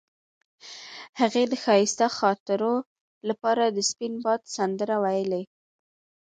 [1.19, 2.75] هغې د ښایسته خاطرو
[3.29, 5.41] لپاره د سپین باد سندره ویله.